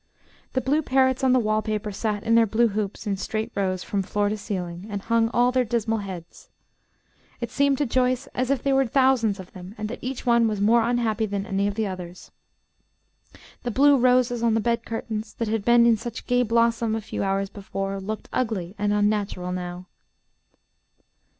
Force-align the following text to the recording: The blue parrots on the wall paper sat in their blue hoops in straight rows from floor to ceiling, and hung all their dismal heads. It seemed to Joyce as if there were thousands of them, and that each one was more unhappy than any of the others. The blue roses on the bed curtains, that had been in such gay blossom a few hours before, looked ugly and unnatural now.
The 0.53 0.61
blue 0.61 0.81
parrots 0.81 1.23
on 1.23 1.31
the 1.31 1.37
wall 1.39 1.61
paper 1.61 1.91
sat 1.91 2.23
in 2.23 2.33
their 2.33 2.47
blue 2.47 2.69
hoops 2.69 3.05
in 3.05 3.17
straight 3.17 3.51
rows 3.53 3.83
from 3.83 4.01
floor 4.01 4.29
to 4.29 4.35
ceiling, 4.35 4.87
and 4.89 4.99
hung 5.03 5.29
all 5.29 5.51
their 5.51 5.63
dismal 5.63 5.99
heads. 5.99 6.49
It 7.39 7.51
seemed 7.51 7.77
to 7.77 7.85
Joyce 7.85 8.25
as 8.33 8.49
if 8.49 8.63
there 8.63 8.73
were 8.73 8.87
thousands 8.87 9.39
of 9.39 9.51
them, 9.53 9.75
and 9.77 9.87
that 9.89 9.99
each 10.01 10.25
one 10.25 10.47
was 10.47 10.59
more 10.59 10.81
unhappy 10.81 11.27
than 11.27 11.45
any 11.45 11.67
of 11.67 11.75
the 11.75 11.85
others. 11.85 12.31
The 13.61 13.69
blue 13.69 13.95
roses 13.95 14.41
on 14.41 14.55
the 14.55 14.59
bed 14.59 14.85
curtains, 14.87 15.35
that 15.35 15.47
had 15.49 15.63
been 15.63 15.85
in 15.85 15.97
such 15.97 16.25
gay 16.25 16.41
blossom 16.41 16.95
a 16.95 17.01
few 17.01 17.21
hours 17.21 17.49
before, 17.51 17.99
looked 17.99 18.27
ugly 18.33 18.73
and 18.79 18.91
unnatural 18.91 19.51
now. 19.51 19.85